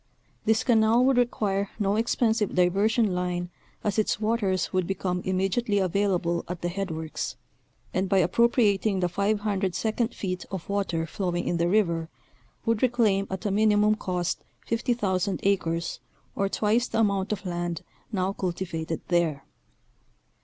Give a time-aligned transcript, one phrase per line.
[0.45, 3.51] This canal would require no expensive diversion line,
[3.83, 7.35] as its waters would become immedi ately available at the headworks,
[7.93, 12.09] and by appropriating the 500 second feet of water flowing in the river,
[12.65, 15.99] would reclaim at a minimum cost 50,000 acres,
[16.35, 19.43] or twice the amount of land now cultivated there.